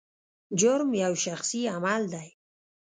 [0.59, 2.27] جرم یو شخصي عمل دی.